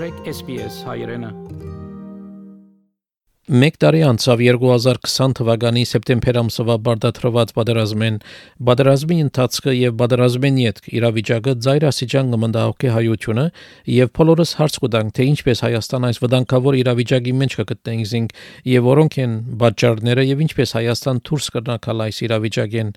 [0.00, 1.28] մտրեք SPS հայրենը։
[3.60, 8.16] Մեկ տարի անցավ 2020 թվականի սեպտեմբեր ամսվա բարդաթրված պատերազմեն,
[8.70, 13.46] պատերազմի ընթացքը եւ պատերազմեն յետք իրավիճակը ծայրասիջան կմնդահոգի հայությունը
[14.00, 18.36] եւ բոլորս հարց կտանք թե ինչպես Հայաստան այս վտանգավոր իրավիճակի մեջ կգտնենք
[18.72, 22.94] եւ որոնք են պատճառները եւ ինչպես Հայաստան դուրս կրնակալ այս իրավիճակեն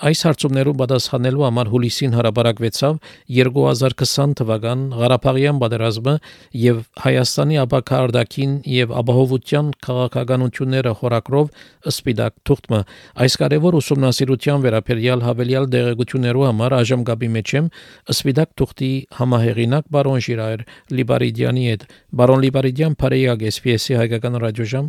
[0.00, 2.94] Այս հարցումներու պատասխանելու համար հուլիսին հրապարակվեցավ
[3.36, 6.14] 2020 թվական Ղարաբաղյան պատերազմը
[6.60, 11.50] եւ Հայաստանի ապակարդակին եւ ապահովության քաղաքականությունները խորակրով
[11.92, 12.80] սպիդակ թուղթը
[13.24, 17.68] այս կարևոր ուսումնասիրության վերաբերյալ հավելյալ դեղեցություններու համար այժմ գաբի մեջ եմ
[18.16, 20.64] սպիդակ թուղթի համահեղինակ բարոն Ժիրայր
[20.96, 21.84] Լիբարիդյանի հետ
[22.22, 24.88] բարոն Լիբարիդյան Փարեյագ SPS-ի հայկական ռադիոժամ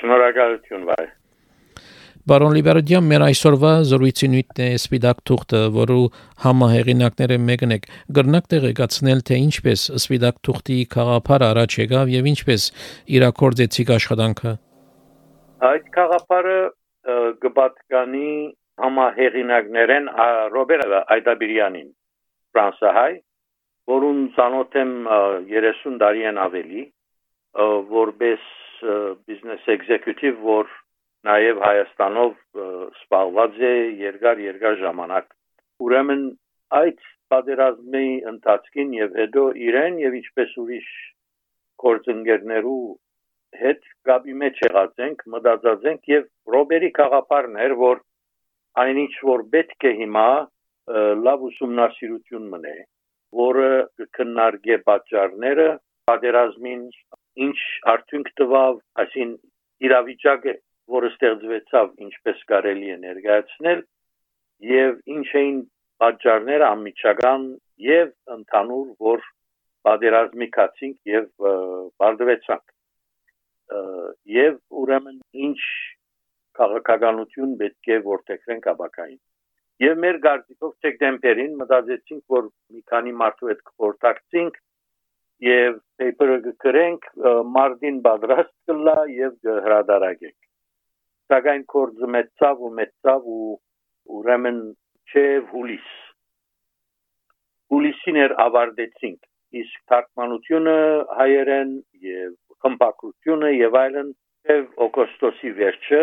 [0.00, 1.13] Շնորհակալություն վայ
[2.24, 5.96] Բարոն Լիբերդյան, մեր այսօրվա զրույցի նույնն է Սպիդակ թուղթը, որը
[6.40, 7.76] համահեղինակները մեկն է։
[8.16, 12.64] Գրնակ տեղեկացնել, թե ինչպես Սպիդակ թուղթի խաղապարը առաջ եկավ եւ ինչպես
[13.18, 14.52] իրակորձեցիք աշխատանքը։
[15.68, 16.56] Այդ խաղապարը
[17.44, 18.30] գբատկանի
[18.84, 20.08] համահեղինակներեն
[20.56, 21.90] Ռոբերտ Այդաբիրյանին
[22.56, 23.12] ֆրանսահայ,
[23.92, 24.96] որուն ցանոթ եմ
[25.52, 26.86] 30 տարի են ավելի,
[27.92, 28.48] որպես
[29.28, 30.72] բիզնես էկզեկյուտիվ, որ
[31.24, 32.32] նաև Հայաստանով
[33.00, 35.30] սպառված է երկար երկար ժամանակ։
[35.84, 36.24] Ուրեմն
[36.78, 40.90] այդ պատերազմի ընթացքին եւ հետո իրեն եւ ինչպես ուրիշ
[41.84, 42.82] կորցընկերներու
[43.60, 48.02] հետ գաբի մեջ եղած ենք, մտածած ենք եւ Ռոբերի խաղապարն էր, որ
[48.84, 50.28] այնինչ որ պետք է հիմա
[51.24, 52.76] լավ ուսումնասիրություն մնե,
[53.40, 53.68] որը
[54.00, 55.68] կքննարկե պատճառները
[56.10, 56.82] պատերազմին
[57.46, 57.58] ինչ
[57.94, 59.30] արդյունք տվավ, այսին
[59.88, 60.54] իրավիճակը
[60.92, 63.80] որը ստեղծվեցավ ինչպես կարելի է ներկայացնել
[64.70, 65.58] եւ ինչ էին
[66.04, 67.46] պատճառները անմիջական
[67.84, 69.24] եւ ընդհանուր որ
[69.88, 71.28] պատերազմի կացինք եւ
[72.02, 72.74] բարդվեցանք
[74.34, 75.60] եւ ուրեմն ինչ
[76.58, 79.20] քաղաքականություն պետք է որտեղենք աբակային
[79.84, 84.60] եւ մեր գարտիկով սեպտեմբերին մտածեցինք որ մի քանի մարդու հետ կխորտակցենք
[85.44, 87.08] եւ paper-ը գրենք
[87.56, 90.43] մարտին պատրաստ կլա եւ հրադարագենք
[91.32, 93.52] սակայն կորձը մեծավ ու մեծավ ու
[94.18, 94.58] ուրեմն
[95.12, 95.92] չէ հուլիս
[97.74, 100.76] հուլիսին էր ավարտեցինք իսկ թարգմանությունը
[101.20, 101.72] հայերեն
[102.08, 104.12] եւ խմբակրությունը եւ այլն
[104.50, 106.02] եւ օգոստոսի վերջը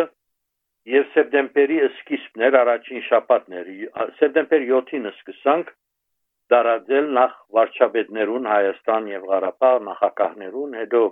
[0.91, 3.71] եւ սեպտեմբերի սկիզբն էր առաջին շաբաթներ
[4.21, 5.73] սեպտեմբեր 7-ին սկսանք
[6.51, 11.03] դարաձել նախ վարչապետներուն Հայաստան եւ Ղարաբաղ նախագահներուն հետո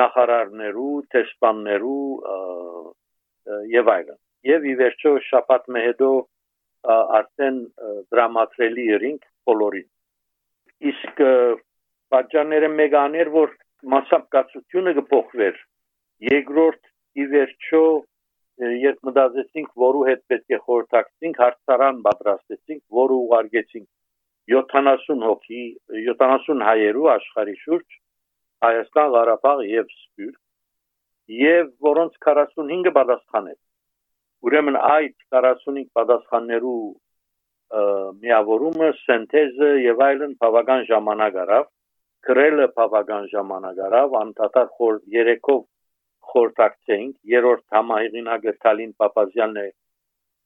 [0.00, 2.04] նախարարներու, տեսփաններու,
[3.72, 6.10] եւ այլն։ Եվ ի վերջո շաբաթը հետո
[7.18, 7.60] արդեն
[8.14, 9.88] դրամատրելի երինք բոլորին։
[10.90, 11.22] Իսկ
[12.14, 13.54] պատճառները մեգաներ, որ
[13.94, 15.58] մասսապկացությունը կփոխվեր։
[16.30, 17.82] Երկրորդ ի վերջո
[18.86, 23.88] երբ մտածեցինք, որու հետ պետք է խորհրդակցենք, հարցարան պատրաստեցինք, որը ուղարկեցինք
[24.52, 25.62] 70 հոգի,
[26.06, 27.98] 70 հայերու աշխարհի շուրջ
[28.64, 30.40] Հայաստան, Ղարաբաղ եւ Սփյուռք
[31.32, 33.58] եւ որոնց 45-ը պատասխանել։
[34.46, 36.80] Ուրեմն այդ 45 պատասխաններու
[38.22, 41.64] միավորումը, սինթեզը եւ այլն բավական ժամանակ արավ,
[42.26, 45.64] գրելը բավական ժամանակ արավ, անդադար խոր երեքով
[46.30, 49.68] խորտակցեինք, երրորդ համահեղինակը Թալին Պապազյանն է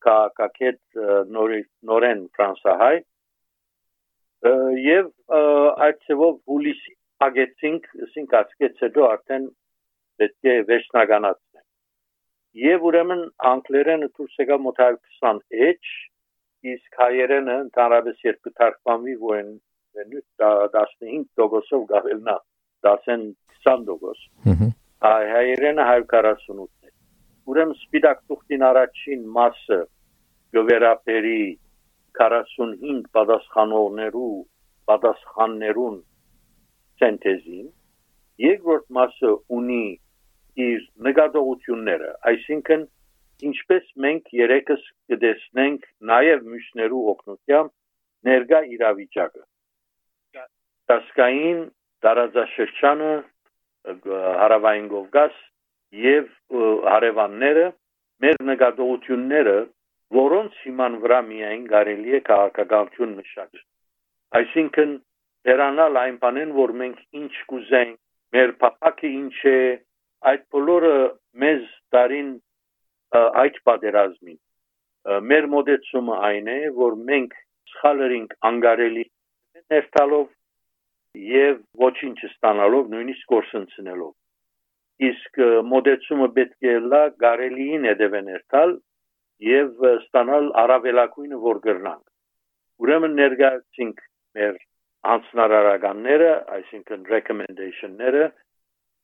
[0.06, 1.00] կակակետ
[1.36, 2.96] նորեն ֆրանսահայ
[4.86, 5.08] եւ
[5.86, 6.94] այդ ծավալ հուլիսի
[7.26, 9.48] ագեցինք, ասինք ասկեց հետո արդեն
[10.20, 11.66] պետք է վերջնականացնել։
[12.60, 15.90] Եւ ուրեմն անգլերենը դուրս եկավ մոտ 120 էջ,
[16.74, 19.52] իսկ հայերենը ընդհանրապես երկու թարգմանվի որն
[20.00, 22.36] 15%-ով գավելնա
[22.88, 24.68] 10-20%։
[25.06, 26.94] Հայերենը 148 է։
[27.50, 29.80] Ուրեմն սպիտակ թուղթին առաջին մասը
[30.56, 31.42] գվերապերի
[32.20, 34.36] 45 պատասխանողներու
[34.90, 35.98] պատասխաններուն
[37.00, 37.68] սինթեզին
[38.44, 39.84] երկրորդ մասը ունի
[40.60, 42.86] իր նկատողությունները, այսինքն
[43.50, 47.70] ինչպես մենք երեքս կդեսնենք նաև մյուսներու օգնությամբ
[48.30, 49.44] ներկա իրավիճակը։
[50.90, 51.60] Տասկային
[52.04, 53.12] տարածաշրջանը
[54.40, 55.36] հարավային Կովկաս
[56.04, 56.26] եւ
[56.92, 57.66] հարևանները
[58.24, 59.58] մեր նկատողությունները,
[60.16, 63.62] որոնց հիման վրա միայն կարելի է քաղաքականություն մշակել։
[64.40, 64.92] Այսինքն
[65.48, 67.96] դրանալ այն բանեն, որ մենք ինչ կուզենք,
[68.36, 69.60] մեր փապակը ինչ է,
[70.28, 70.94] այդ բոլորը
[71.42, 71.62] մեզ
[71.94, 72.30] դարին
[73.42, 74.38] այդ պատերազմին
[75.30, 77.36] մեր մոդեցումը այն է որ մենք
[77.72, 79.04] սխալերինք անգարելի
[79.72, 80.26] ներտալով
[81.30, 84.12] եւ ոչինչ ստանալով նույնիսկ կորսնցնելով
[85.10, 85.40] իսկ
[85.72, 88.76] մոդեցումը պետք է լա գարելիին հետևեներ տալ
[89.46, 94.04] եւ ստանալ առավելակույնը որ գրնանք ուրեմն ներկայացինք
[94.36, 94.60] մեր
[95.14, 98.24] անձնարարականները այսինքն recommendation-ները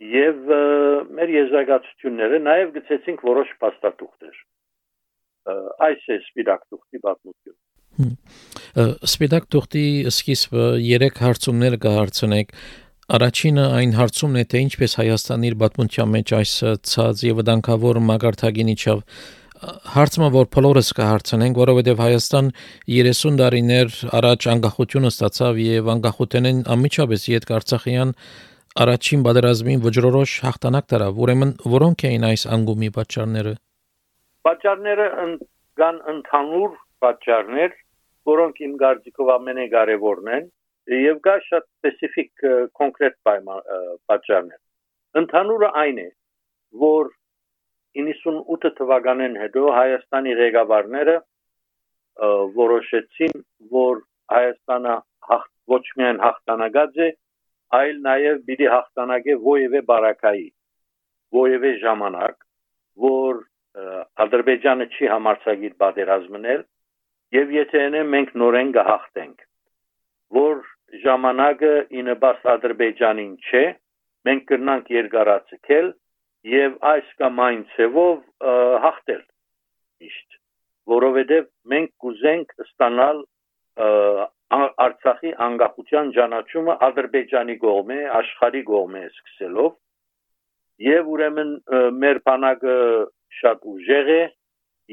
[0.05, 0.51] եւ
[1.19, 4.41] մեր եզրակացությունները նաեւ գցեցինք որոշ փաստաթուղթեր
[5.87, 12.53] այս է սպիրակ թուղթի պատմությունը սպիրակ թուղթի սկիզբը 3 հարցումներ կհարցնեք
[13.07, 16.55] Առաջինը այն հարցումն է, թե ինչպես Հայաստանի իր պատմության մեջ այս
[16.91, 19.03] ցած եւ վտանգավոր մագարտագին իջավ
[19.95, 22.51] հարցը որ բոլորս կհարցնենք, որովհետև Հայաստան
[22.97, 28.13] 30 տարիներ առաջ անկախությունը ստացավ եւ անկախութենեն անմիջապես իդ Արցախյան
[28.77, 33.55] Առաջին բادرազմին վճռորոշ հաղթանակ տարավ, ուրեմն որոնք էին այս անգումի պատճառները։
[34.49, 35.07] Պատճառները
[35.81, 36.75] կան ընդհանուր
[37.05, 37.79] պատճառներ,
[38.33, 40.53] որոնք իմ կարծիքով ամենակարևորն են,
[41.07, 42.47] եւ կա շատ սպეციფიկ
[42.83, 44.61] կոնկրետ պատճառներ։
[45.25, 46.09] Ընդհանուրը այն է,
[46.87, 47.13] որ
[48.05, 51.21] 98 թվականին հետո Հայաստանի ղեկավարները
[52.61, 53.39] որոշեցին,
[53.73, 54.05] որ
[54.37, 54.97] Հայաստանը
[55.73, 57.15] ոչ միայն հաղթանակած է,
[57.79, 60.47] այլ նաև պիտի հաղթանակե ովևէ բարակայի,
[61.41, 62.37] ովևէ ժամանակ,
[63.07, 63.43] որ
[64.25, 66.63] Ադրբեջանը չի համարցակիր պատերազմնել
[67.37, 69.43] եւ եթե այնը մենք նորեն կհաղթենք,
[70.37, 70.63] որ
[71.03, 73.65] ժամանակը ինը բաց Ադրբեջանին չէ,
[74.27, 75.93] մենք կրնանք երկարացնել
[76.57, 78.17] եւ այս կամ այն ցևով
[78.87, 79.23] հաղթել
[80.03, 80.41] միշտ
[80.93, 83.23] որովհետեւ մենք կուզենք ստանալ
[84.55, 89.73] Արցախի անկախության ճանաչումը Ադրբեջանի կողմ է, աշխարհի կողմ է սկսելով
[90.87, 91.51] եւ ուրեմն
[92.03, 92.77] մեր բանակը
[93.41, 94.21] շատ ուժեղ է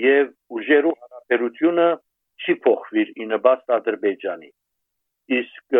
[0.03, 1.87] եւ ուժերու հարաբերությունը
[2.43, 4.49] չի փոխվիր ի նպաստ Ադրբեջանի։
[5.37, 5.79] Իսկ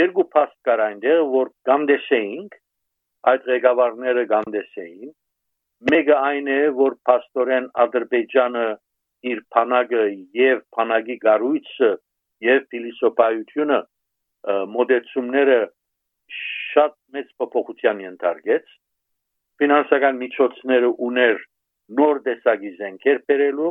[0.00, 2.60] երկու փաստկար այնտեղ, որ գամդեսեինք,
[3.30, 5.10] այդ ղեկավարները գամդեսեին,
[5.90, 8.68] մեկը այն է, որ փաստորեն Ադրբեջանը
[9.30, 10.04] իր փանակը
[10.40, 11.90] եւ փանակի գառույցը
[12.46, 13.78] եւ փիլիսոփայությունը
[14.74, 15.60] մոդեցումները
[16.40, 18.74] շատ մեծ փոփոխության ենթարկեց
[19.60, 21.40] ֆինանսական միջոցները ուներ
[22.00, 23.70] նոր տեսակի զենքեր բերելու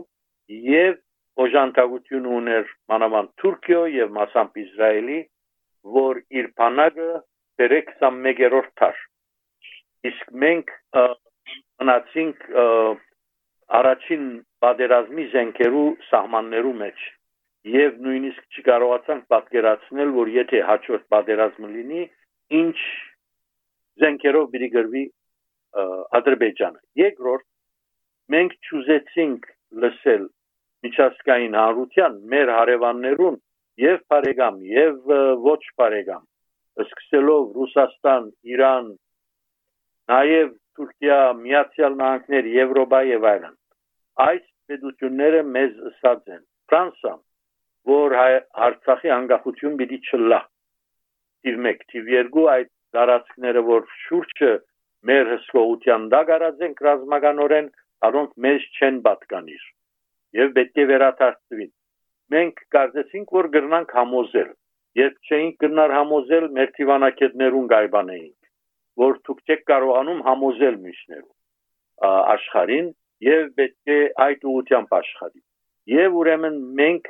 [0.69, 0.97] եւ
[1.45, 5.19] օժանդակություն ուներ մանավանդ Թուրքիո եւ մասամբ Իսրայելի
[5.99, 7.11] որ իր փանագը
[7.61, 8.99] բերեք 21-րդ թար
[10.09, 10.73] իսկ մենք
[11.79, 12.43] մնացինք
[13.79, 14.27] առաջին
[14.65, 17.07] պատերազմի զենքերու սահմաններու մեջ
[17.67, 22.03] եւ նույնիսկ չկարողացանք պատկերացնել որ եթե հաջորդ պատերազմը լինի
[22.59, 22.77] ինչ
[24.03, 25.03] զենքերով պիտի գրվի
[26.19, 27.45] ադրբեջանը երկրորդ
[28.35, 29.51] մենք ճուզեցինք
[29.83, 30.25] լսել
[30.87, 33.37] միջազգային հանրության մեր հարևաններուն
[33.83, 35.13] եւ բարեկամ եւ
[35.45, 36.23] ոչ բարեկամ
[36.83, 38.91] սկսելով Ռուսաստան, Իրան,
[40.11, 43.55] նաև Թուրքիա, Միացյալ Նահանգներ, Եվրոպա եւ այլն։
[44.25, 47.19] Այս պետությունները մեզ ըսած են։ Ֆրանսան,
[47.89, 48.15] որ
[48.67, 50.39] Արցախի անկախություն պիտի չլա։
[51.45, 54.53] Թիվ 1, թիվ 2 այդ դարածքները, որ շուրջը
[55.09, 57.69] մեր հսկողության դագարած են ռազմականորեն,
[58.09, 59.67] առոնք մեզ չեն պատկանիր
[60.39, 61.71] եւ պետք է վերաթարցվին։
[62.33, 64.51] Մենք կարծեցինք, որ գրնանք համոզել։
[64.99, 68.35] Երբ չէինք գնար համոզել, մեր թիվանակետներուն գայբանեին
[68.99, 72.89] որ դուք չեք կարողանում համոզել միշներու աշխարհին
[73.27, 75.41] եւ պետք է այդ ուղությամբ աշխարհի
[75.93, 77.09] եւ ուրեմն մենք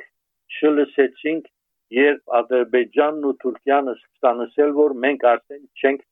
[0.58, 1.50] չլսեցինք
[1.96, 6.02] երբ Ադրբեջանն ու Թուրքիան ստանացել որ մենք արդեն չենք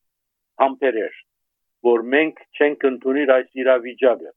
[0.63, 1.19] համբերեր
[1.89, 4.33] որ մենք չենք ընդունիր այս իրավիճակը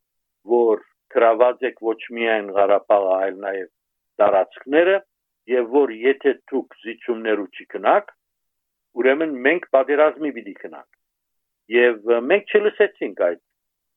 [0.56, 0.84] որ
[1.16, 3.70] գրաված եք ոչ միայն Ղարաբաղը այլ նաև
[4.22, 4.98] տարածքները
[5.52, 8.12] եւ որ եթե դուք զիջումներու չկնաք
[9.02, 10.92] ուրեմն մենք պատերազմի պիտի կնանք
[11.76, 13.42] եւ մենք չլսեցինք այդ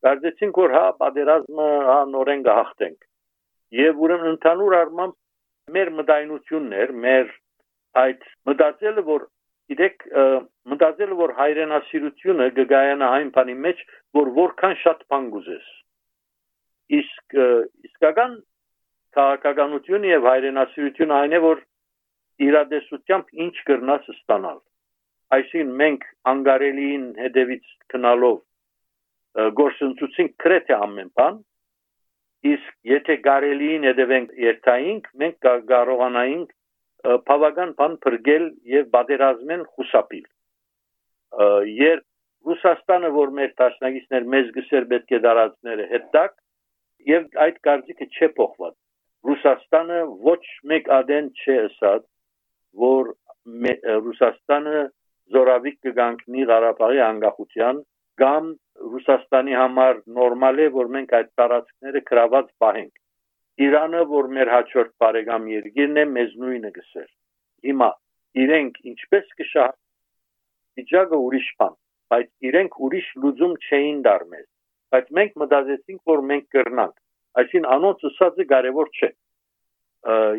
[0.06, 3.06] կարծեցինք որ հա պատերազմը հա նորեն կհաղթենք
[3.80, 5.14] եւ ուրեմն ընդհանուր առմամբ
[5.73, 7.30] մեր մտայնությունն էր մեր
[8.00, 9.26] այդ մտածելը որ
[9.73, 10.02] գիտեք
[10.73, 13.85] մտածելը որ հայրենասիրությունը գգայանա այն բանի մեջ
[14.18, 15.71] որ որքան շատ բան գուզես
[16.99, 17.38] իսկ
[17.88, 18.37] իսկական
[19.16, 21.64] քաղաքականությունը եւ հայրենասիրությունը այն է որ
[22.49, 24.61] իրադեսությամբ ինչ կրնաս ստանալ
[25.38, 28.38] այսին մենք անգարելիին հետևից քնալով
[29.61, 31.38] գործընծուցին քրեթե ամեն բան
[32.44, 35.36] Իսկ եթե գարելիին հետևենք երթայինք, մենք
[35.72, 36.50] կարողանայինք
[37.28, 40.26] բավական բան բրգել եւ բادرազմեն խուսափիլ։
[41.80, 42.04] Երբ
[42.48, 46.34] Ռուսաստանը, որ մեր տաշնակիցներ մեզ գսեր պետք է դարածները հետտակ
[47.10, 48.74] եւ այդ կարծիքը չէ փոխված։
[49.28, 52.04] Ռուսաստանը ոչ մեկ ադեն չէ ասած,
[52.84, 53.10] որ
[54.04, 54.84] Ռուսաստանը
[55.34, 57.80] զորավիկ կգանքնի Ղարաբաղի անկախության
[58.23, 58.52] կամ
[58.94, 65.44] Ռուսաստանի համար նորմալ է որ մենք այդ տարածքները գրաված պահենք Իրանը որ մեր հաջորդ բարեկամ
[65.52, 67.09] երկիրն է մեզ նույնը գսեր
[67.68, 67.90] հիմա
[68.44, 69.73] իրենք ինչպես կշահ
[70.80, 71.76] վիճակը ուրիշ բան
[72.14, 74.47] բայց իրենք ուրիշ լուծում չէին դարմել
[74.94, 76.97] բայց մենք մտածեցինք որ մենք կրնանք
[77.42, 79.11] այսին անոնց ուսածը կարևոր չէ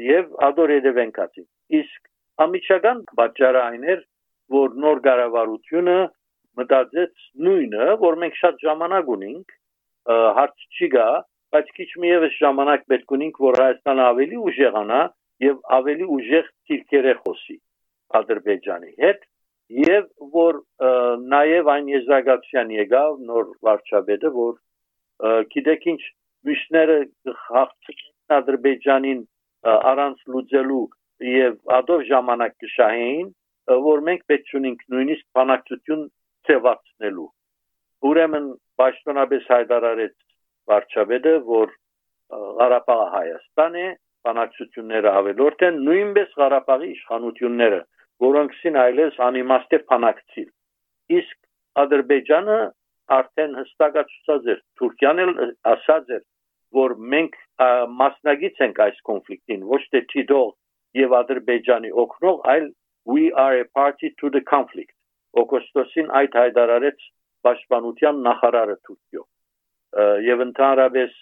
[0.07, 1.45] եւ ադոր եդևենքացի
[1.79, 2.11] իսկ
[2.45, 4.03] ամիջական պատճառը այն էր
[4.55, 5.97] որ նոր կառավարությունը
[6.59, 9.55] մտածեց նույնը որ մենք շատ ժամանակ ունենք
[10.39, 11.07] հարց չի գա
[11.55, 15.01] բայց քիչ միևս ժամանակ պետք ունենք որ Հայաստանը ավելի ուժեղանա
[15.45, 17.57] եւ ավելի ուժեղ թիրքերը խոսի
[18.19, 19.23] Ադրբեջանի հետ
[19.85, 20.59] եւ որ
[21.35, 24.53] նաեւ այն եզրակացության եկավ նոր վարչապետը որ
[25.55, 26.01] գիտեք ինչ
[26.49, 26.97] միշները
[27.45, 28.03] հաղթին
[28.35, 29.23] Ադրբեջանին
[29.73, 30.83] առանց լուծելու
[31.29, 33.27] եւ ադով ժամանակ կշահեին
[33.87, 36.03] որ մենք պետք ունենք նույնիսկ բանակցություն
[36.49, 37.27] ծեվացնելու
[38.09, 38.47] ուրեմն
[38.81, 40.15] պաշտոնապես հայտարարեց
[40.71, 41.73] վարչապետը որ
[42.59, 43.87] Ղարաբաղը Հայաստան է
[44.27, 47.81] բանակցությունները ավելորդ են նույնպես Ղարաբաղի իշխանությունները
[48.25, 50.49] որոնքին այլես անիմաստ է բանակցիլ
[51.19, 51.37] իսկ
[51.83, 52.59] Ադրբեջանը
[53.19, 55.33] արդեն հստակացուցած էր Թուրքիան էլ
[55.73, 56.23] ասած էր
[56.79, 57.35] որ մենք
[58.01, 60.49] մասնագից ենք այս կոնֆլիկտին ոչ թե Թիդող
[61.01, 62.67] եւ Ադրբեջանի օկնող այլ
[63.13, 64.94] we are a party to the conflict
[65.41, 67.05] օգոստոսին այդ հայտարարեց
[67.45, 69.23] պաշտպանության նախարարը Թուրքիո
[70.25, 71.15] եւ ընդհանրապես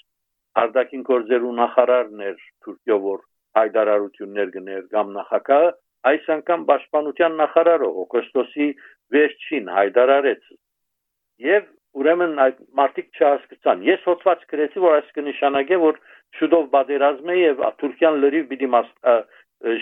[0.63, 3.22] արդակին գործերու նախարարն էր Թուրքիո որ
[3.60, 5.72] հայտարարություններ գներ կամ նախակահը
[6.13, 8.67] այս անգամ պաշտպանության նախարարը օգոստոսի
[9.15, 10.50] վերջին հայտարարեց
[11.48, 11.70] եւ
[12.01, 16.00] ուրեմն այդ մարտիկ չհասկացան ես հոդված գրեցի որ այս կնշանակե որ
[16.39, 18.70] շուտով բادرազմ է եւ Թուրքիան լրիվ պիտի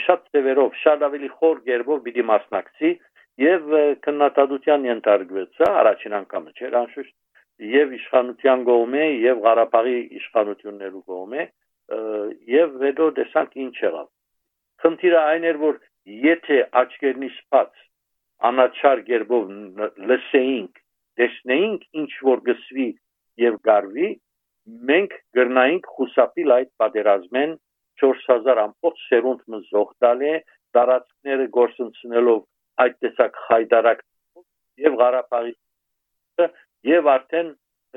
[0.06, 6.78] շատ ծևերով շատ ավելի խոր գերբով պիտի մասնակցի մաս եւ քննադատության ենթարկվեց առաջին անգամը չէր
[6.82, 7.16] անշուշտ
[7.72, 11.46] եւ իշխանության կողմէ եւ Ղարաբաղի իշխանություններու կողմէ
[12.56, 14.08] եւ հետո տեսանք ինչ եղավ
[14.84, 15.80] խնդիրը այն էր որ
[16.26, 17.82] եթե աչքերնի սպած
[18.50, 19.50] անաչար գերբով
[20.12, 20.80] լսեինք
[21.22, 22.88] տեսնեինք ինչ որ գսվի
[23.46, 24.10] եւ գարվի
[24.92, 27.54] մենք գրնայինք խուսափիլ այդ պատերազմեն
[28.02, 30.34] 4000 ամբողջ սերունդ մզող տալ է
[30.78, 32.42] տարածքները գործընծնելով
[32.84, 34.06] այդ տեսակ հայդարակ
[34.86, 35.54] եւ Ղարաբաղի
[36.92, 37.52] եւ արդեն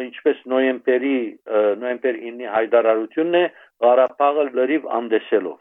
[0.04, 1.14] ինչպես նոյեմբերի
[1.82, 3.44] նոյեմբեր 9-ի հայդարարությունն է
[3.84, 5.58] Ղարաբաղը լրիվ անդեսելով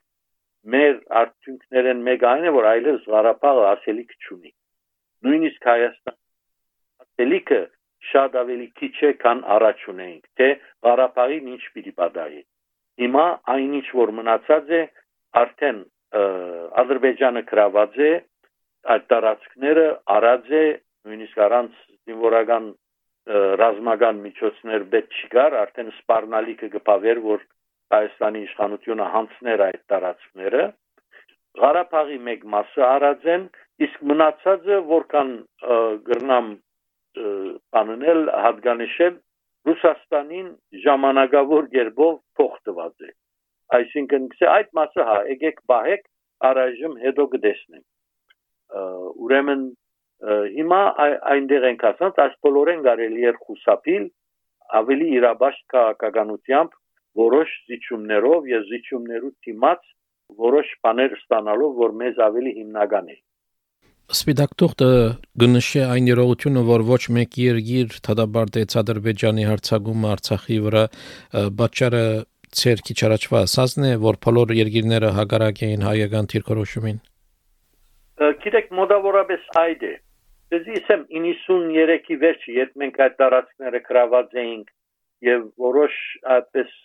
[0.74, 4.51] մեր արդյունքներն մեկ այն է որ այլևս Ղարաբաղը ասելիք չունի
[5.27, 6.20] նույնիսկ Հայաստան
[7.03, 7.62] ասելիքը
[8.12, 10.48] շատ ավելի քիչ է, քան առաջ ունեինք, թե
[10.88, 12.42] Ղարաբաղին ինչ պիտի պատահի։
[13.03, 14.82] Հիմա այնինչ որ մնացած է,
[15.44, 15.80] արդեն
[16.84, 18.12] Ադրբեջանը գրաված է,
[18.93, 19.85] այդ տարածքները
[20.15, 20.63] արած է,
[21.07, 22.69] նույնիսկ առանց զինվորական
[23.61, 27.45] ռազմական միջոցներ պետք չկար, արդեն սպառնալիքը գպավեր, որ
[27.93, 30.63] Հայաստանի իշխանությունը հանցներ այդ տարածքները։
[31.63, 33.43] Ղարաբաղի մեկ մասը արած են,
[33.87, 35.33] իսկ մնացածը որքան
[36.09, 36.47] գրնամ
[37.83, 39.19] անունել հատկանիշել
[39.69, 40.47] Ռուսաստանին
[40.85, 43.11] ժամանակավոր երբով փող տված է
[43.77, 44.25] այսինքն
[44.55, 46.03] այդ մասը հա եկեք բահեք
[46.49, 47.85] առայժմ հետո կտեսնենք
[48.74, 49.63] ուրեմն
[50.58, 50.82] հիմա
[51.34, 54.06] այնտեղ ենք ասած այս բոլորեն կարելի է խուսափիլ
[54.80, 56.80] ավելի իրաբաշտ քաղաքականությամբ
[57.24, 59.92] որոշ զիջումներով եւ զիջումներու դիմաց
[60.48, 63.18] որոշ բաներ ստանալով որ մեզ ավելի հիմնական է
[64.13, 64.88] Սպիտակ թուղթը
[65.42, 70.84] գնշե այն երողությունը, որ ոչ մեկ երկիր թադաբարտեց Ադրբեջանի հարցակումը Արցախի վրա
[71.62, 72.03] պատճառը
[72.60, 77.00] ցեր քիչ առաջվա ասածն է, որ բոլոր երկիրները հագարակ էին հայական թիրքորոշումին։
[78.22, 79.93] Գիտեք, մոտավորապես այդ է։
[80.53, 84.67] Դեզի ասեմ 93-ի վերջը, երբ մենք այդ տարածքները գրաված էինք
[85.27, 85.96] եւ որոշ
[86.36, 86.75] այդպես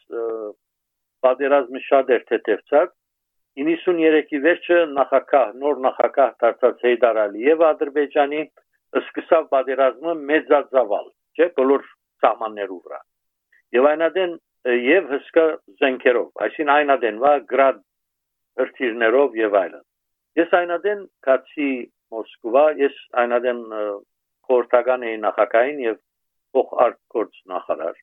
[1.26, 2.94] պատերազմը շատ էր թեթևցած,
[3.58, 8.42] 93-ի վերջը նախակահ նոր նախակահ դարձած Հեյդար Ալիևը Ադրբեջանի
[9.02, 11.06] սկսավ պատերազմը մեծածավալ,
[11.36, 11.84] չէ, բոլոր
[12.24, 13.00] սահմաններու վրա։
[13.78, 14.34] Եվ այնադեն
[14.88, 15.46] եւ հսկա
[15.82, 17.84] զենքերով, այսին այնադեն վա գրադ
[18.62, 19.84] հրթիռներով եւ այլն։
[20.38, 21.70] Ես այնադեն կացի
[22.14, 23.62] Մոսկվա, ես այնադեն
[24.48, 25.96] խորհրդական էի նախակային եւ
[26.56, 27.96] փոխ արտգործ նախարար։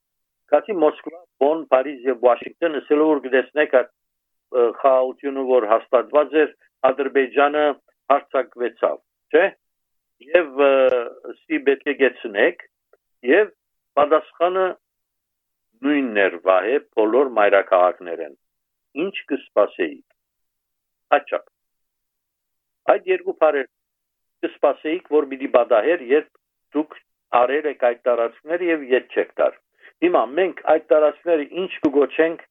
[0.54, 3.77] Կացի Մոսկվա, Բոն, Փարիզ եւ Վաշինգտոն, ասելով որ գտեսնեք
[4.82, 6.51] խաղաղությունը, որ հաստատված էր,
[6.89, 7.63] Ադրբեջանը
[8.13, 8.98] հարցակվեցավ,
[9.34, 9.46] չէ՞։
[10.36, 10.62] Եվ
[11.39, 12.62] սի պետք է գեցնեք
[13.32, 13.50] եւ
[14.00, 14.68] պատասխանը
[15.88, 18.38] նույնն էր վահե բոլոր մայրաքաղաքներեն։
[19.06, 20.08] Ինչ կսպասեիք։
[21.20, 21.54] Աչափ։
[22.94, 23.70] Այդ երկու բարեր
[24.46, 26.27] կսպասեիք, որ պիտի բադահեր, երբ
[26.75, 26.98] դուք
[27.39, 29.56] արել եք այդ տարածքները եւ յետ չեք տար։
[30.06, 32.46] Հիմա մենք այդ տարածքները ինչ կգոչենք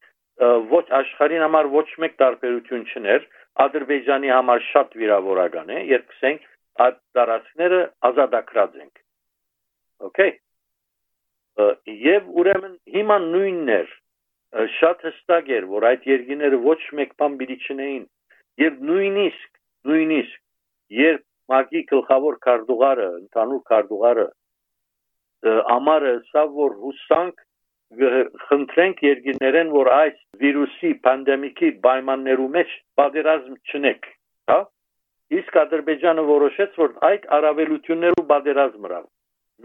[0.75, 3.27] ոչ աշխարհին համար ոչ մեկ տարբերություն չներ,
[3.65, 6.47] Ադրբեջանի համար շատ վիրավորական է, երբ կսենք
[6.85, 9.03] այդ տարածքները ազատագրած ենք։
[10.09, 10.33] Okay։
[12.05, 13.93] Եվ ուրեմն հիմա նույնն էր
[14.79, 18.05] շատ հստակ էր, որ այդ երկիները ոչ մեկ բան պիտի չնեին
[18.65, 19.54] եւ նույնիսկ
[19.89, 20.41] նույնիսկ
[21.05, 21.23] երբ
[21.55, 24.29] ՄԱԿ-ի գլխավոր քարտուղարը, ընդհանուր քարտուղարը
[25.45, 27.43] ամառը սա որ հուսանք
[28.49, 34.09] խնդրենք երկիներեն որ այս վիրուսի պանդեմիկի պայմաններու մեջ պատերազմ չնեք,
[34.51, 34.59] հա?
[35.39, 39.05] Իսկ Ադրբեջանը որոշեց որ այդ արավելություններու պատերազմ հրավ։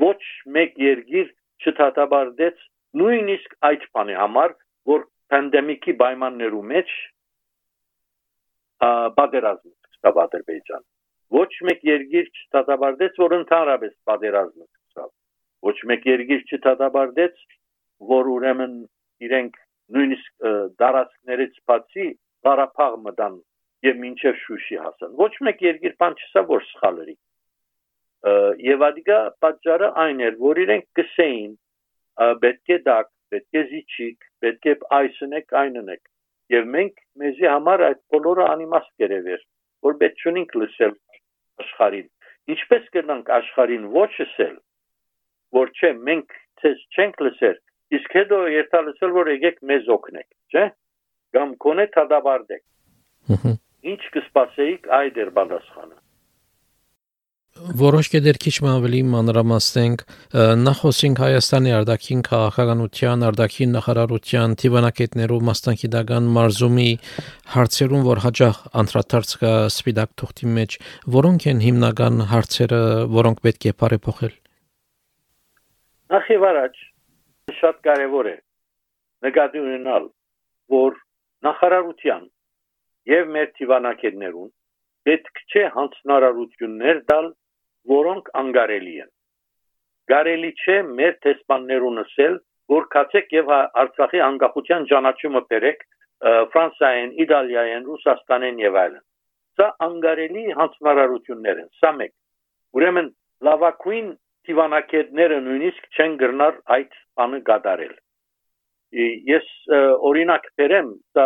[0.03, 0.19] Ոչ
[0.57, 1.31] մեկ երկիր
[1.63, 2.61] չթաթաբարդեց
[2.99, 4.55] նույնիսկ այդ բանի համար,
[4.93, 6.95] որ պանդեմիկի պայմաններու մեջ
[9.19, 10.83] պատերազմ սկսավ Ադրբեջան։
[11.35, 15.09] Ոչ մեկ երկիր չթաթաբարդեց, որ ընդհանրապես պատերազմ սկսավ։
[15.69, 17.43] Ոչ մեկ երկիր չթաթաբարդեց,
[18.11, 18.75] որ ուրեմն
[19.27, 19.59] իրենք
[19.95, 20.47] նույնիսկ
[20.79, 22.07] դարածքներից բացի
[22.47, 23.35] Ղարաբաղ մտան
[23.89, 27.15] եւ մինչեւ Շուշի հասան։ Ոչ մեկ երկիր բան չսա որ սխալերի։
[28.69, 31.51] Եվ ադիգա պատճառը այն էր, որ իրենք կսեին
[32.43, 36.03] պետք է դակ, պետք է զիջիկ, պետք է այսնեք, այննեք։
[36.55, 39.41] Եվ մենք մեզի համար այդ բոլորը անիմաստ կերևեր,
[39.87, 40.93] որ պետք չունենք լսել
[41.63, 42.07] աշխարհին։
[42.55, 44.55] Ինչպես կնանք աշխարհին ոչ լսել,
[45.59, 47.57] որ չէ մենք ցես չենք լսել,
[47.99, 50.65] իսկ հետո երթա լսել, որ եկեք մեզ օգնեք, չէ՞։
[51.37, 52.63] Կամ կոնե թադաբարդեք։
[53.89, 55.97] Ինչ կսպասեիք այդ էր պատասխանը։
[57.59, 60.01] Որոշ կետեր քիչ ավելի մանրամասնենք
[60.63, 66.87] նախոսինք Հայաստանի արտաքին քաղաքականության, արտաքին նախարարության, թիվանակետներով մասնակիտական մարզումի
[67.55, 70.77] հարցերուն, որ հաջող անդրադարձ կա սպիդակ թուղթի մեջ,
[71.19, 72.81] որոնք են հիմնական հարցերը,
[73.19, 74.33] որոնք պետք է բարեփոխել։
[76.15, 76.79] Նախ եւ առաջ
[77.59, 78.37] շատ կարեւոր է
[79.27, 80.07] նկատի ունենալ,
[80.79, 80.95] որ
[81.49, 82.23] նախարարության
[83.09, 84.49] եւ մեր թիվանակետներուն
[85.09, 87.29] պետք չէ հանցնարարություններ տալ
[87.87, 89.09] որոնք անկարելի են։
[90.09, 92.39] Կարելի չէ մեր տեսփաններուն ասել,
[92.73, 95.85] որ կացեք եւ Արցախի անկախության ճանաչումը բերեք
[96.53, 99.03] Ֆրանսիայեն, Իտալիայեն, Ռուսաստանեն եւ այլն։
[99.59, 102.11] Սա անկարելի հանցնարարություններ են։ Սա մեկ։
[102.79, 103.07] Ուրեմն
[103.47, 104.09] լավակույն
[104.49, 107.95] դիվանակետները նույնիսկ չեն գրնար այդ բանը գադարել։
[109.29, 109.49] Ես
[110.09, 111.25] օրինակ բերեմ, դա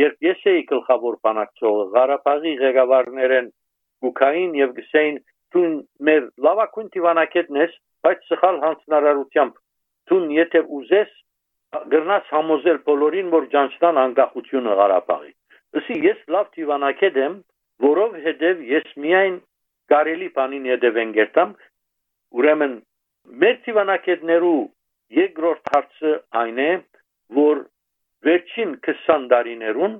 [0.00, 3.50] երբ ես էի գլխավոր բանակցողը Ղարաբաղի ղեկավարներեն
[4.04, 5.20] գուքային եւ գսեին
[5.54, 5.74] դուն
[6.08, 7.72] մեր լավակույն դիվանակետն ես,
[8.06, 9.58] բայց սխալ հանցնարարությամբ
[10.10, 11.12] դուն եթե ուզես
[11.94, 15.32] գրնաս համոզել բոլորին, որ ճանչնան անկախությունը Ղարաբաղի։
[15.80, 17.34] Ըսի ես լավ դիվանակետ եմ,
[17.86, 19.36] որով հետև ես միայն
[19.92, 21.52] կարելի բանին հետևեն գերտամ,
[22.40, 22.74] ուրեմն
[23.42, 24.60] մեր դիվանակետներու
[25.20, 26.70] երկրորդ հարցը այն է,
[27.38, 27.62] որ
[28.26, 29.96] վերջին 20 տարիներուն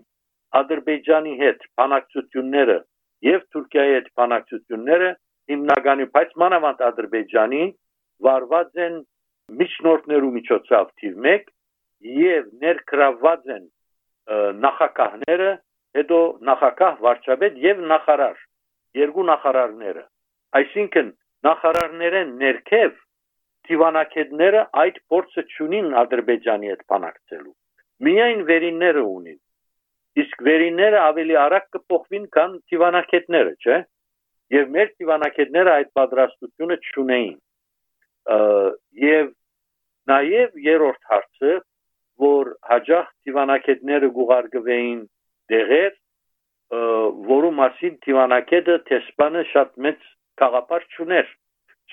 [0.61, 2.79] Ադրբեջանի հետ բանակցությունները
[3.27, 5.11] եւ Թուրքիայի հետ բանակցությունները
[5.51, 7.63] հիմնականի, բայց մանավանդ Ադրբեջանի
[8.27, 8.97] վարված են
[9.61, 11.51] միջնորդներու միջոցով թիվ 1
[12.21, 13.65] եւ ներգրավված են
[14.65, 15.51] նախակահները,
[15.99, 18.37] հետո նախակահ վարչապետ եւ նախարար,
[19.01, 20.05] երկու նախարարները։
[20.61, 21.09] Այսինքն
[21.47, 22.99] նախարարներեն ներքև
[23.71, 27.55] դիվանակետները այդ փորձը ճունին Ադրբեջանի հետ բանակցելու։
[28.07, 29.39] Միայն վերինները ունին։
[30.21, 33.77] Իսկ վերինները ավելի արագ կփոխվին, քան դիվանակետները, չէ՞
[34.55, 37.37] եւ մեր դիվանակետները այդ պատրաստությունը չունեին
[39.05, 39.31] եւ
[40.11, 41.55] նաեւ երրորդ հարցը
[42.25, 45.01] որ հաջող դիվանակետները գուղարկվեին
[45.55, 45.97] դեղեր
[47.31, 50.05] որու մասին դիվանակետը տեսփանը շատ մեծ
[50.43, 51.33] կաղապար չուներ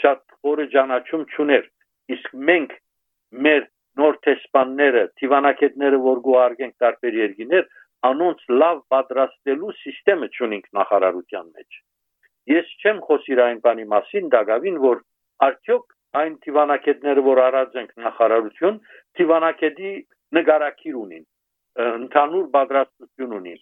[0.01, 1.65] շատ խորը ճանաչում չուներ
[2.15, 2.75] իսկ մենք
[3.47, 3.65] մեր
[4.01, 7.67] նոր տեսփանները դիվանակետները որ գուղարկենք տարբեր երկիներ
[8.11, 11.79] անոնց լավ պատրաստելու համակարգը չունենք նախարարության մեջ
[12.47, 15.01] Ես չեմ խոսիր այն բանի մասին դակավին, որ
[15.47, 18.77] արդյոք այն դիվանակետները, որ արած ենք նախարարություն,
[19.19, 19.91] դիվանակետի
[20.37, 21.25] նկարակիր ունին,
[21.87, 23.59] ընդհանուր պատրաստություն ունին։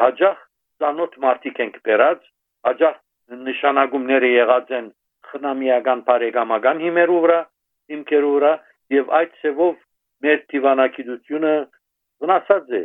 [0.00, 0.42] Հաջող
[0.80, 2.20] ցանոթ մարտիկ ենք բերած,
[2.68, 2.98] հաջող
[3.50, 4.90] նշանակումները եղած են
[5.30, 7.40] խնամիական բարեկամական հիմերու վրա,
[7.90, 8.52] հիմքերու վրա
[8.96, 9.76] եւ այդ ծևով
[10.24, 11.52] մեր դիվանակիտությունը
[12.20, 12.82] վնասած է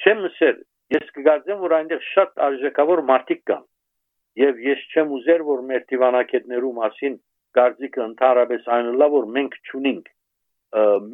[0.00, 0.60] չեմ ասել
[0.96, 3.64] ես կգարձեմ որ այնտեղ շատ արժեքավոր մարտիկ կան
[4.38, 7.16] եւ ես չեմ ուզեր որ մեր դիվանակետներու մասին
[7.58, 10.10] գարձիկը ընդհանրապես այն լավ որ մենք ճունենք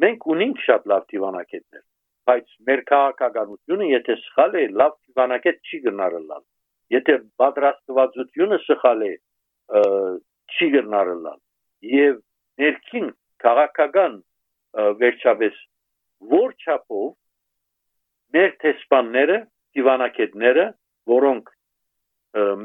[0.03, 1.83] մենք ունենք շատ լավ դիվանակետներ
[2.29, 6.29] բայց մեր քաղաքականությունը եթե սխալ է լավ դիվանակետ չի գնարել
[6.97, 9.13] եթե պատրաստվածությունը սխալ է
[10.57, 11.39] չի գնարելալ
[11.93, 12.19] եւ
[12.61, 13.09] ներքին
[13.43, 14.13] քաղաքական
[15.01, 15.57] վերջապես
[16.33, 17.09] որ չափով
[18.35, 19.37] մեր տեսփանները,
[19.77, 20.65] դիվանագետները,
[21.11, 21.51] որոնք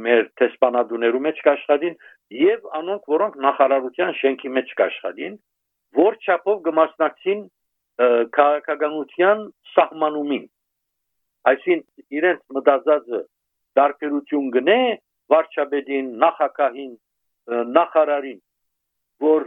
[0.07, 1.97] մեր տեսփանադուներու մեջ կաշխատին
[2.43, 5.35] եւ անոնք որոնք նախարարության շենքի մեջ կաշխատին,
[6.03, 7.43] որ չափով կմասնակցին
[8.37, 9.43] քաղաքականության
[9.75, 10.47] սահմանումին
[11.51, 13.21] այսինքն իրենց մտածածը
[13.79, 14.79] դարբերություն գնե
[15.33, 16.93] վարչապետին նախակահին
[17.77, 18.41] նախարարին
[19.27, 19.47] որ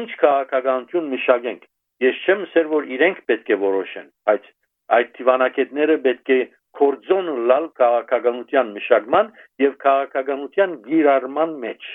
[0.00, 1.66] ինչ քաղաքականություն մշակենք
[2.04, 4.50] ես չեմ ասել որ իրենք պետք է որոշեն բայց
[4.98, 6.40] այդ դիվանագետները պետք է
[6.78, 9.30] կորձոն լալ քաղաքականության մշակման
[9.64, 11.88] եւ քաղաքականության գիրարման մեջ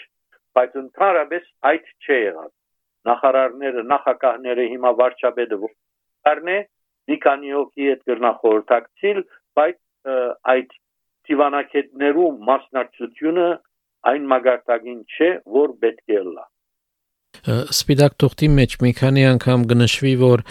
[0.58, 2.52] բայց ընդհանրապես այդ չէ եղած
[3.10, 6.60] նախարարները նախակահները հիմա վարչապետը որն է
[7.10, 9.22] մի քանի հոգի հետ գրնախորհրդակցիլ
[9.60, 9.80] բայց
[10.54, 10.78] այդ
[11.30, 13.50] դիվանագետներու մասնակցությունը
[14.12, 16.46] այն մագարտագին չէ որ պետք է լա
[17.48, 20.42] Սպիտակ թուղթի մեջ մի քանի անգամ գնշվի, որ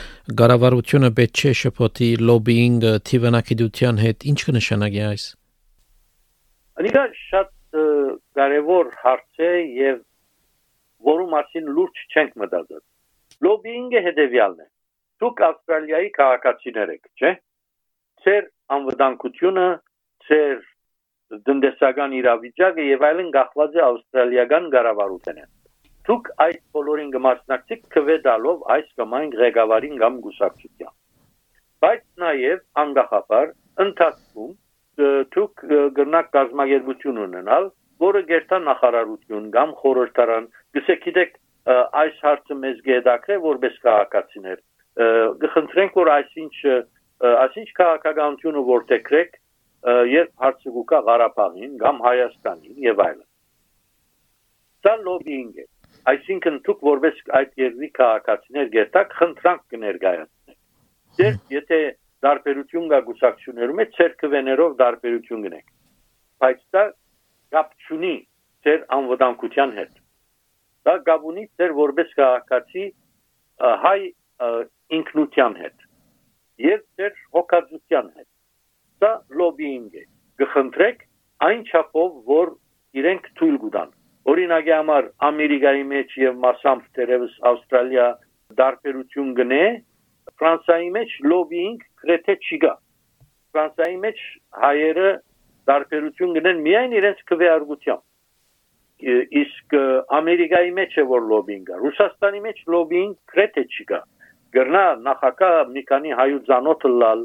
[0.40, 5.24] գարավարությունը պետք չէ շփոթի լոբինգը թիվանակիտության հետ, ինչ կնշանակի այս։
[6.80, 7.50] Անիկա շատ
[8.38, 10.00] կարևոր հարց է եւ
[11.10, 12.82] որու մասին լուրջ չենք մտածել։
[13.48, 14.68] Լոբինգը հետեւյալն է։
[15.22, 17.32] Դուք Ավստրալիայի քաղաքացիներ եք, չէ՞։
[18.24, 18.48] Ձեր
[18.78, 19.68] անվտանգությունը,
[20.30, 20.58] ձեր
[21.48, 25.50] դնդեսական իրավիճակը եւ այլն գախված է ավստրալիական կառավարութենեն
[26.08, 30.94] դուք այդ բոլորին կմասնակցեք քվեդալով այս կամ այն ղեկավարին կամ գուսակցության
[31.84, 33.52] բայց նաև անգախաբար
[33.84, 34.54] ընթացքում
[35.36, 35.66] դուք
[35.98, 37.68] գտնակ կազմակերպություն ունենալ
[38.04, 41.36] որը գերտա նախարարություն կամ խորհրդարան գսեք գիտեք
[42.02, 44.60] այս հարցը մեզ գեդակրե որպես քաղաքացիներ
[45.44, 46.52] գխնդրենք որ այսինչ
[47.28, 49.36] այսինչ քաղաքականությունը որտեքրեք
[50.12, 53.26] երբ հարցը գուկա Ղարաբաղին կամ Հայաստանին եւ այլն
[54.86, 55.66] սա լոբինգ է
[56.08, 60.58] այսինքն դուք որպես այդ երկրի քաղաքացիներ գետակ խնդրանք կներկայացնեք
[61.20, 61.80] դեր եթե
[62.26, 65.72] դարբերություն կա գուսակցություններում մեջ ցերկվեներով դարբերություն գնեք
[66.44, 66.84] բայց դա
[67.56, 68.14] կապ չունի
[68.66, 69.92] ձեր անվտանգության հետ
[70.88, 72.86] դա կապ ունի ձեր որպես քաղաքացի
[73.84, 73.98] հայ
[74.98, 75.86] ինքնության հետ
[76.68, 78.28] եւ ձեր հոգացության հետ
[79.04, 80.04] դա լոբինգ է
[80.42, 81.06] գխնդրեք
[81.48, 82.54] այն չափով որ
[83.02, 83.97] իրենք թույլ կտան
[84.28, 88.06] Օրինակի համար Ամերիկայի մեջ եւ մասամբ դերևս Ավստրալիա
[88.58, 89.60] դարբերություն գնե,
[90.40, 92.72] Ֆրանսիայի մեջ լոբինգ գրեթե չկա։
[93.56, 94.18] Ֆրանսիայի մեջ
[94.64, 95.12] հայերը
[95.70, 98.04] դարբերություն գնեն միայն իրենց քվեարկությամբ։
[99.40, 99.76] Իսկ
[100.18, 104.00] Ամերիկայի մեջ է որ լոբինգ կա։ Ռուսաստանի մեջ լոբինգ գրեթե չկա։
[104.58, 106.52] Գրնա նախակա մի քանի հայուց
[107.04, 107.24] լալ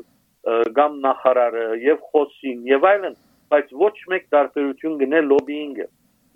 [0.80, 3.20] կամ նախարարը եւ խոսին եւ այլն,
[3.52, 5.88] բայց ոչ մեկ դարբերություն գնե լոբինգը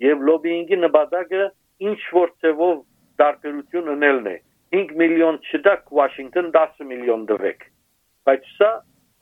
[0.04, 1.48] եւ լոբինգի նպատակը
[1.88, 2.76] ինչ որ ծևով
[3.22, 4.36] դարբերություն ունելն է.
[4.74, 7.62] 5 միլիոն չդակ Վաշինգտոն 10 միլիոն դվեք
[8.28, 8.68] բայց սա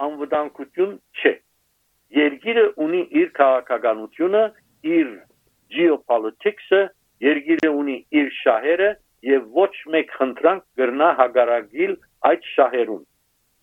[0.07, 1.33] անվտանգություն չէ
[2.19, 4.41] երկիրը ունի իր քաղաքականությունը
[4.97, 5.13] իր
[5.77, 6.81] geopolitics-ը
[7.27, 8.91] երկիրը ունի իր շահերը
[9.29, 11.95] եւ ոչ մեկ խնդրանք գրնա հագարագիլ
[12.31, 13.05] այդ շահերուն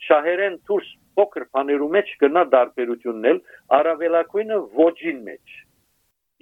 [0.08, 3.43] շահերեն դուրս փոքր բաներու մեջ կնա դարբերություննել
[3.80, 5.60] արավելակույնը ոչին մեջ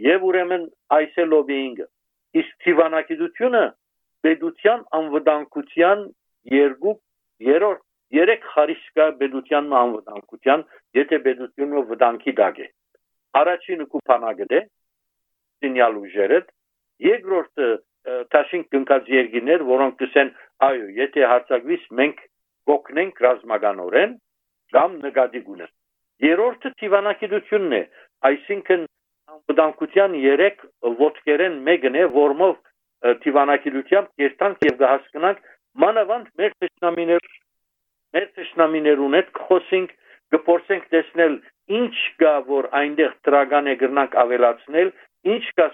[0.07, 0.65] եւ ուրեմն
[0.97, 1.87] այս է լոբինգը
[2.41, 3.63] իսկ թիվանակիտությունը
[4.25, 6.03] պետության անվտանգության
[6.55, 6.93] երկու
[7.51, 7.81] երրորդ
[8.17, 10.63] երեք խարիսկա պետության անվտանգության
[10.99, 12.67] եթե պետությունը վտանգի դակ է
[13.41, 14.61] առաջինը կուփանագդ է
[15.61, 16.39] սինյալ ուժերը
[17.07, 17.69] երկրորդը
[18.33, 20.31] տաշին կնկած երկիներ որոնք կսեն
[20.67, 22.23] այո եթե հարցակվիս մենք
[22.71, 24.15] կօգնենք ռազմականորեն
[24.75, 27.83] կամ նկատի գունենք երրորդը թիվանակիտությունն է
[28.31, 28.87] այսինքն
[29.31, 30.65] անվտանգության 3
[31.01, 32.57] ոչկերեն մեկն է, որմով
[33.23, 35.45] դիվանագիտությամբ կերտանք եւ կհասկանանք
[35.83, 37.29] մանավանդ մեր ծշնամիներ
[38.15, 39.91] մեր ծշնամիներուն հետ խոսենք,
[40.51, 41.37] գործենք տեսնել
[41.77, 44.91] ինչ կա, որ այնտեղ տրագան է գրնանք ավելացնել,
[45.31, 45.67] ինչ կա,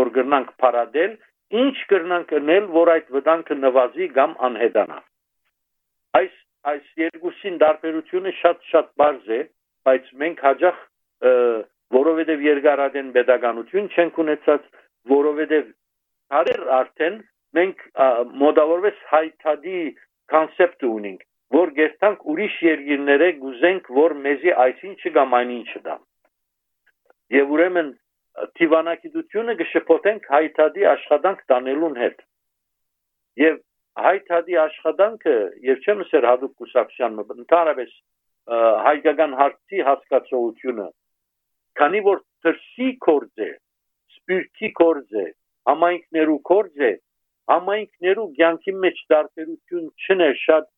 [0.00, 1.14] որ գրնանք փարադել,
[1.62, 4.98] ինչ գրնանք անել, որ այդ վտանգը նվազի կամ անհետանա։
[6.20, 6.34] Այս
[6.72, 9.40] այս երկուսին տարբերությունը շատ-շատ բարձ է,
[9.86, 10.80] բայց մենք հաջող
[11.94, 14.64] որովհետև երկարատեն pedagogiություն չենք ունեցած,
[15.12, 15.68] որովհետև
[16.34, 17.18] հարեր արդեն
[17.58, 17.84] մենք
[18.42, 19.82] մոդավորվես հայտադի
[20.32, 21.20] կոնցեպտ ունենք,
[21.56, 25.96] որ գերտանք ուրիշ երկիրները գուզենք, որ մեզի այսինչը կամ այնինչը դա։
[27.36, 27.92] Եվ ուրեմն
[28.58, 32.18] դիվանագիտությունը գշփոթենք հայտադի աշխատանք տանելուն հետ։
[33.46, 33.56] Եվ
[34.06, 35.36] հայտադի աշխատանքը
[35.70, 37.94] եւ չեմ ասեր հadoop կուսակցության ընդհանրապես
[38.86, 40.88] հայկական հարցի հասկացողությունը
[41.80, 43.50] քանի որ թրսի կորձ է
[44.16, 45.26] սպիրտի կորձ է
[45.70, 46.92] համայնքներու կորձ է
[47.52, 50.68] համայնքներու ցանկի մեջ դարբերություն չնե շատ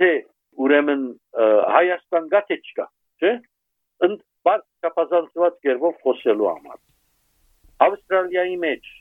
[0.00, 0.10] թե
[0.64, 1.04] ուրեմն
[1.76, 2.86] Հայաստան գաթե չկա
[3.22, 3.32] չէ
[4.08, 6.78] ընդ բաց կապազանցված կերպով խոսելու համար
[7.86, 8.92] Ավստրալիայի մեջ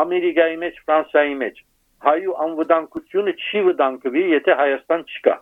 [0.00, 1.62] Ամերիկայի մեջ Ֆրանսիայի մեջ
[2.04, 5.36] հայու անվտանգությունը չի վտանգվի եթե Հայաստան չկա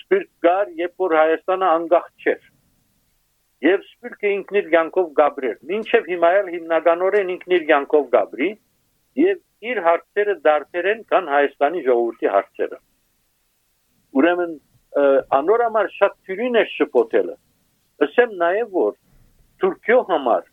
[0.00, 2.49] Սպիրտ կար երբ որ Հայաստանը անկախ չէր
[3.64, 8.48] եւ Սպիրկը ինքն իր ցանկով գաբրեր։ Մինչեւ հիմա էլ հիմնականորեն ինքն իր ցանկով գաբրի
[9.20, 12.78] եւ իր հարցերը դարձերեն կան Հայաստանի ժողովրդի հարցերը։
[14.20, 14.54] Ուրեմն
[15.40, 17.36] անոր համար շատ ծյուրին է շփոթելը։
[18.06, 18.94] Ասեմ նաեւ որ
[19.60, 20.48] Թուրքիո համար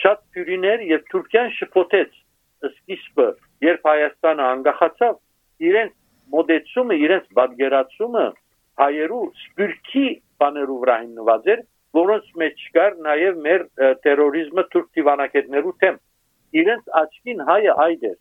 [0.00, 2.16] շատ ծյուրիներ եւ Թուրքիան շփոթեց
[2.70, 3.26] սկիզբը,
[3.66, 5.14] երբ Հայաստանը անկախացավ
[5.68, 5.94] իրենց
[6.34, 8.24] մոդեցումը, իրենց բادرացումը
[8.80, 10.06] հայերու Սպիրկի
[10.40, 11.62] բաներով վրա հիմնված էր
[11.96, 13.64] որոնց մեջ կար նաև մեր
[14.06, 15.96] terrorizmը թուրք դիվանագետներու թեմ
[16.60, 18.18] իրենց աչքին հայը այդ էր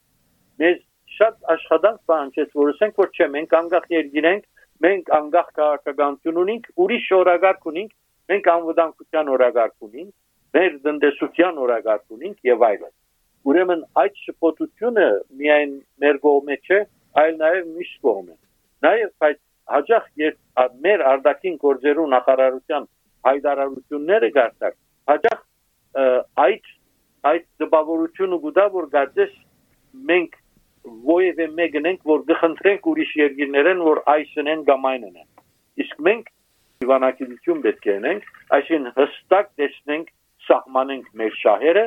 [0.63, 0.79] մեզ
[1.17, 4.47] շատ աշխատանք բանջեց որ ասենք որ չէ մենք անկախ երկիրենք
[4.85, 7.93] մենք անկախ քաղաքականություն ունենք ուրիշ օրագարկ ունենք
[8.33, 10.11] մենք անվտանգության օրագարկ ունենք
[10.57, 12.93] մեր տնտեսության օրագարկ ունենք եւ այլն
[13.49, 15.07] ուրեմն այդ շփոթությունը
[15.41, 16.79] միայն մեր կողմէ չէ
[17.23, 18.35] այլ նաև միշտ կողմէ
[18.85, 19.39] նաև այդ
[19.73, 22.87] հաջող երբ մեր արդակին գործերու նախարարության
[23.27, 24.75] հայտարարությունները գարտակ
[25.11, 25.39] հաջող
[26.45, 26.69] այդ
[27.29, 29.31] այդ դպավորությունը գուտա որ գածես
[30.09, 30.37] մենք
[31.13, 35.27] ովևէ մեկնենք որ գխնդրենք ուրիշ երկիրներեն որ այսնեն կամ այնն են
[35.83, 36.29] իսկ մենք
[36.83, 40.13] դիվանագիտություն պետք է ունենք այսին հստակ տեսնենք
[40.47, 41.85] սահմանենք մեր շահերը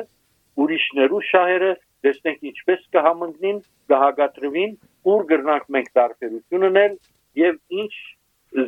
[0.63, 1.71] ուրիշներու շահերը
[2.05, 3.61] տեսնենք ինչպես կհամընկնին
[3.93, 4.75] կհագատրվին
[5.13, 6.97] ուր գրնանք մենք տարբերություն ունել
[7.41, 7.93] եւ ինչ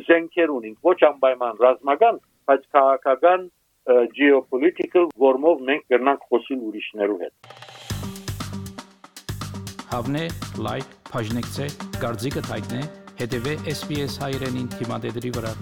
[0.08, 2.18] զենքեր ունենք ոչ անպայման ռազմական
[2.50, 3.48] բայց քաղաքական
[4.18, 7.34] geopolitical որմով մենք կրնանք խոսիլ ուրիշներու հետ
[9.94, 10.24] Հավնե
[10.66, 11.66] լայք բաժնեկցե
[12.02, 12.86] դարձիկը թայտնե
[13.22, 15.52] հետեւե SPS հայրենին թիմադեդի վրա